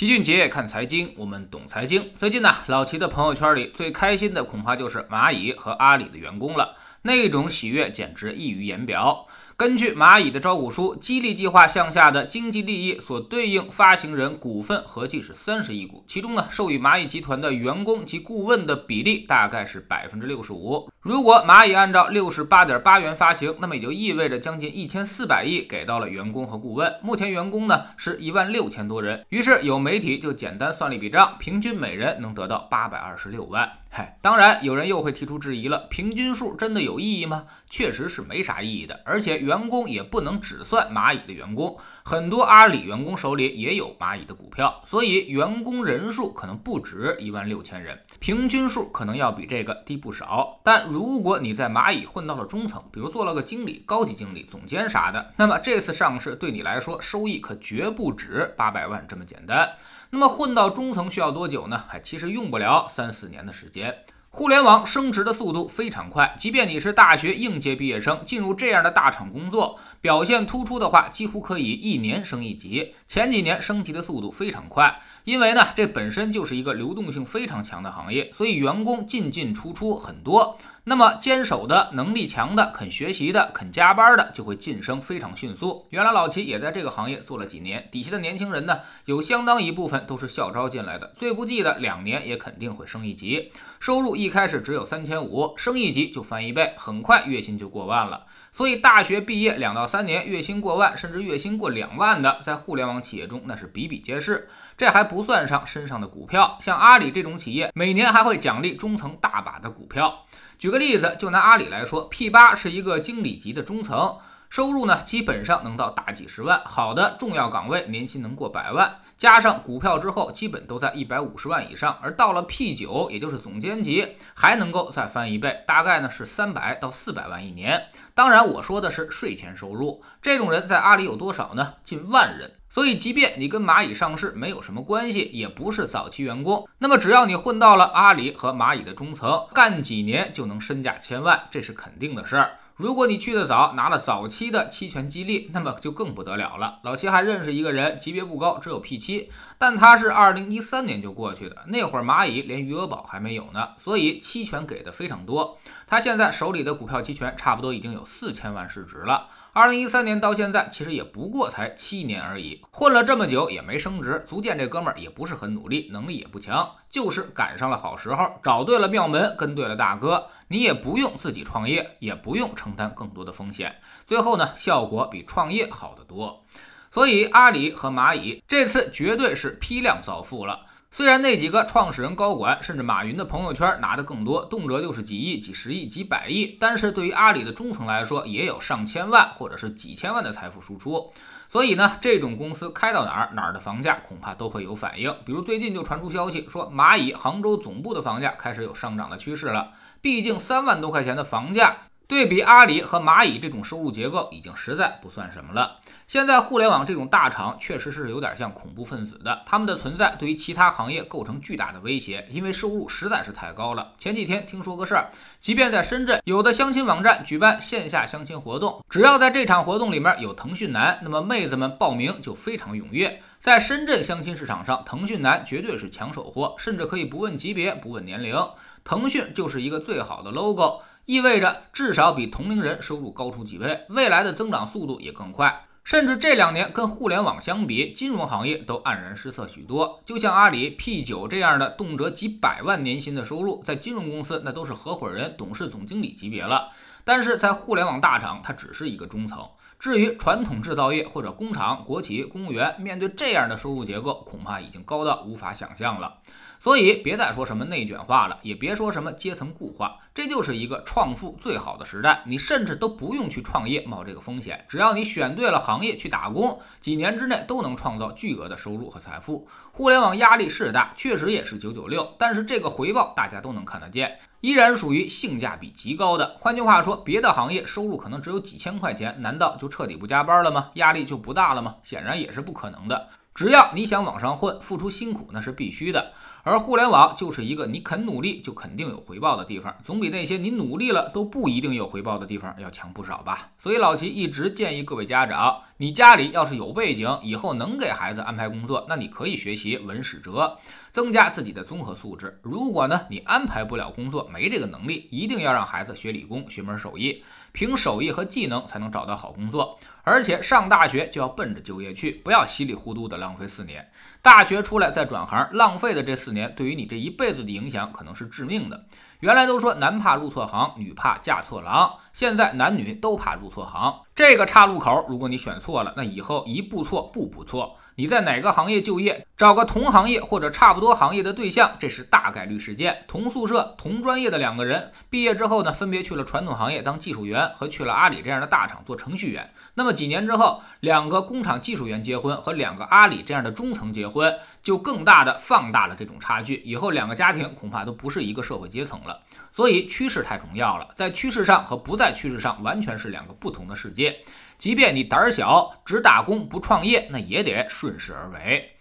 [0.00, 2.10] 齐俊杰看财经，我们懂财经。
[2.16, 9.26] 最近呢，老齐的朋友圈里最开心的恐怕就是蚂蚁和阿里的员工了，那种喜悦简直溢于言表。
[9.56, 20.88] 根据蚂蚁的招股书，激励计划项下的经济利益所对应发行人股份合计是三十亿股，其中呢，授予蚂蚁集团的员工及顾问的比例大概是百分之六十五。
[21.02, 26.94] 如果蚂蚁按照六十八点八元发行，那么也就意味着将近一千四百亿给到了员工和顾问。
[27.02, 33.70] 目前员工呢是一万六千多人，于是有媒体就简单算了一笔账，平均每人能得到八百二十六万。
[33.90, 37.46] 嗨，当然有人又会提出质疑了，平均数真的有有意义吗？
[37.68, 50.60] 确实是没啥意义的，而且员工也不能只算蚂蚁的员工，很多阿里员工手里也有蚂蚁的股票，所以员工人数可能不止一万六千人，平均数可能要比这个低不少。
[50.64, 59.76] 但如果你在蚂蚁混到了中层，比如做了个经理、高级经理、总监啥的，那么这次上市对你来说收益可绝不止八百万这么简单。
[60.10, 61.84] 那么混到中层需要多久呢？
[61.90, 63.94] 哎，其实用不了三四年的时间。
[64.32, 72.94] 互联网升职的速度非常快，即便你是大学应届毕业生，进入这样的大厂工作，表现突出的话，几乎可以一年升一级。
[73.08, 80.56] 前几年升级的速度非常快，因为呢，这本身就是一个流动性非常强的行业，所以员工进进出出很多。
[80.90, 85.86] 那么坚守的能力强的、肯学习的、肯加班的，就会晋升非常迅速。
[85.90, 93.52] 原来老齐也在这个行业做了几年，底下的年轻人呢，有相当一部分都是校招进来的，最不济的两年也肯定会升一级。
[93.78, 98.26] 收入一开始只有三千五，升一级就翻一倍，很快月薪就过万了。
[98.50, 104.48] 所以大学毕业两到三年，月薪过万，甚至月薪过两万的，在互联网企业中那是比比皆是。
[104.76, 110.26] 这还不算上身上的股票，像阿里这种企业，每年还会奖励中层大把的股票。
[110.60, 114.18] 举个例子，就拿阿里来说，P 八是一个经理级的中层，
[114.50, 121.96] 收入呢基本上能到大几十万，好的重要岗位年薪能过百万，加上股票之后，基本都在一百五十万以上。
[122.02, 127.80] 而到了 P 九，也就是总监级，还能够再翻一倍，大概呢是三百到四百万一年。
[128.12, 131.74] 当然，我说的是税前收入，这种人在阿里有多少呢？
[131.84, 132.50] 近万人。
[132.68, 142.58] 所以，即便你跟蚂蚁上市没有什么关系，也不是早期员工，那么只要你混到了阿里和蚂蚁的中层，干几年就能身价千万，这是肯定的事儿。
[142.80, 146.78] 如果你去的早，拿了早期的期权激励，那么就更不得了了。
[146.82, 155.58] 老七还认识一个人，级别不高，只有 P 七，但他是二零一三年就过去的，那会儿蚂蚁连余额宝还没有呢，所以期权给的非常多。
[155.86, 159.28] 他现在手里的股票期权差不多已经有四千万市值了。
[159.52, 170.28] 二零一三年到现在，其实也不过才七年而已，混了这么久也没升职，足见这哥们儿也不是很努力，能力也不强，就是赶上了好时候，找对了庙门，跟对了大哥。
[170.46, 176.44] 你也不用自己创业，也不用承担更多的风险，最后呢，效果比创业好得多。
[176.92, 180.66] 所以阿里和蚂蚁这次绝对是批量造富了。
[180.92, 191.12] 虽然那几个创始人、高管，甚至马云的朋友圈拿的更多，动辄就是几亿、几十亿、几百亿，但是对于阿里的中层来说，也有上千万或者是几千万的财富输出。
[191.48, 195.14] 所以呢，这种公司开到哪儿，哪儿的房价恐怕都会有反应。
[195.24, 199.70] 比如最近就传出消息说，蚂蚁杭州总部的房价开始有上涨的趋势了。
[200.00, 201.76] 毕竟三万多块钱的房价。
[202.10, 205.76] 对比阿里和蚂蚁这种收入结构，已经实在不算什么了。
[206.08, 213.92] 现在互联网这种大厂确实是有点像恐怖分子的，他们的存在对于其他行业构成巨大的威胁，因为收入实在是太高了。
[213.96, 223.22] 前几天听说个事儿，即便在深圳，有的相亲网站举办线下相亲活动，只要在这场活动里面有腾讯男，那么妹子们报名就非常踊跃。
[223.38, 228.36] 在深圳相亲市场上，腾讯男绝对是抢手货，甚至可以不问级别、不问年龄，
[228.82, 230.82] 腾讯就是一个最好的 logo。
[231.10, 235.66] 意味着至少比同龄人收入高出几倍，未来的增长速度也更快。
[235.82, 240.00] 甚至这两年跟互联网相比，金融行业都黯然失色许多。
[240.06, 246.70] 就像阿里 P 九这样的动辄几百万年薪的收入，在金融公司那都是合伙人、董事、总经理级别了。
[247.04, 249.44] 但是在互联网大厂，它只是一个中层。
[249.80, 256.18] 至于传统制造业或者工厂、国企、公务员，面对这样的收入结构，恐怕已经高到无法想象了。
[256.62, 262.22] 所以别再说什么内卷化了，也别说什么阶层固化，这就是一个创富最好的时代。
[262.26, 269.48] 你甚至都不用去创业冒这个风险，只要你选对了行业去打工，几年之内都能创造巨额的收入和财富。
[269.72, 276.36] 互联网压力是大，确实也是九九六，但是这个回报大家都能看得见，依然属于性价比极高的。
[276.38, 280.68] 换句话说，别的行业收入可能只有几千块钱，难道就彻底不加班了吗？
[280.74, 281.76] 压力就不大了吗？
[281.82, 283.08] 显然也是不可能的。
[283.32, 286.12] 只要你想往上混，付出辛苦那是必须的。
[286.42, 293.50] 而互联网就是一个你肯努力就肯定有回报的地方，总比那些你努力了都不一定有回报的地方要强不少吧。
[293.58, 300.56] 所以老齐一直建议各位家长，你家里要是有背景，以后能给孩子安排工作，那你可以学习文史哲，
[300.90, 302.40] 增加自己的综合素质。
[302.42, 307.22] 如果呢你安排不了工作，没这个能力，一定要让孩子学理工，学门手艺，
[307.52, 309.78] 凭手艺和技能才能找到好工作。
[310.02, 313.86] 而且上大学就要奔着就业去，不要稀里糊涂的浪费四年。
[314.22, 318.86] 大学出来再转行，浪费的这四四年，对于你这一辈子的影响可能是致命的。
[319.20, 324.00] 原来都说男怕入错行，女怕嫁错郎，现在男女都怕入错行。
[324.14, 327.76] 这个岔路口，如果你选错了，那以后一步错步步错。
[327.96, 333.04] 你在哪个行业就业，找个同行业或者差不多行业的对象，这是大概率事件。
[333.06, 339.52] 同宿舍、同专业的两个人，毕业之后呢，分别去了传统行业当技术员，和去了阿里这样的大厂做程序员。
[339.74, 346.62] 那么几年之后，两个工厂技术员结婚，和两个阿里这样的中层结婚，就更大的放大了这种差距。
[346.64, 349.09] 以后两个家庭恐怕都不是一个社会阶层了。
[349.52, 354.18] 所以趋势太重要了，在趋势上和不在趋势上完全是两个不同的世界。
[354.58, 358.72] 即便你胆儿小，只打工不创业，那也得顺势而为。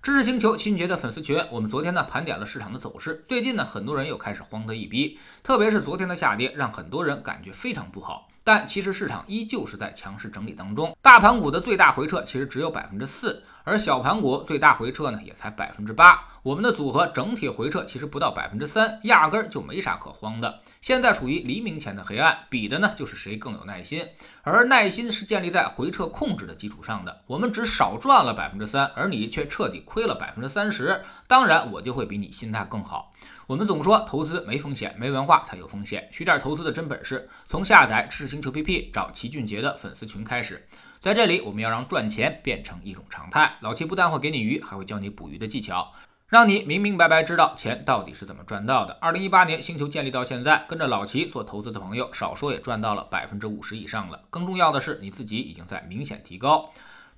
[0.00, 3.24] 知识星球秦杰的粉丝群，我们昨天呢盘点了市场的走势。
[3.28, 8.28] 最近呢，很多人又开始慌得一逼，特别是昨天的下跌，让很多人感觉非常不好。
[8.44, 16.26] 但其实市场依旧是在强势整理当中，大盘股的最大回撤其实只有百分之四，而小盘股最大回撤呢也才百分之八。
[16.42, 20.60] 我们的组合整体回撤其实不到百分之三，压根儿就没啥可慌的。
[20.80, 24.06] 现在处于黎明前的黑暗，比的呢就是谁更有耐心，
[24.42, 27.20] 而耐心是建立在回撤控制的基础上的。
[27.26, 33.12] 我们只少赚了百分之三，而你却彻底亏了百分之三十，当然我就会比你心态更好。
[33.46, 36.08] 我们总说投资没风险，没文化才有风险。
[36.10, 40.66] 学点投资的真本事，从下载知识星球 PP 找齐俊杰的粉丝群开始。
[41.00, 43.56] 在这里，我们要让赚钱变成一种常态。
[43.60, 45.92] 老齐不但会给你鱼，还会教你捕鱼的技巧，
[46.26, 48.98] 让你明明白白知道钱到底是怎么赚到的。
[49.00, 54.22] 二零一八年星球建立到现在，跟着老齐做投资的朋友，少说也赚到了百分之五十以上了。
[54.28, 56.68] 更重要的是，你自己已经在明显提高。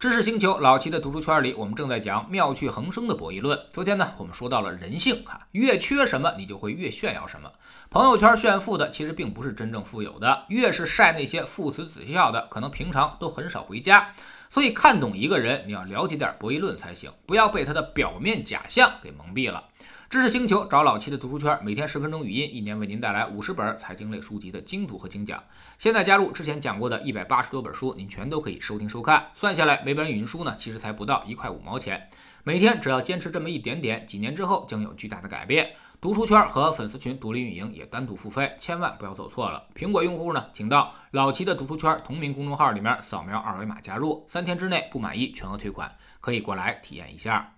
[0.00, 3.60] 知识星球老齐的读书圈里，我们正在讲妙趣横生的博弈论。
[3.70, 7.52] 昨天呢，我们说到了人性哈，越缺什么，你就会越炫耀什么。
[7.90, 14.14] 朋友圈炫富的，其实并不是真正富有的，越是晒那些父慈子孝的，可能平常都很少回家。
[14.48, 19.64] 所以看懂一个人，你要了解点博弈论才行，不要被他的表面假象给蒙蔽了。
[20.10, 25.40] 知识星球找老七的读书圈，每天十分钟语音，一年为您带来五十本财经类书籍的精读和精讲。
[25.78, 29.30] 现在加入之前讲过的一百八十多本书，您全都可以收听收看。
[29.34, 32.08] 算下来，每本语音书呢，其实才不到一块五毛钱。
[32.42, 35.76] 每天只要坚持这么一点点，几年之后将有巨大的改变。
[36.00, 39.64] 读书圈和粉丝群独立运营也单独付费，千万不要走错了。
[39.76, 47.52] 苹果用户呢，请到老齐的读书圈同名公众号里面扫描二维码加入，三天之内不满意全额退款，可以过来体验一下。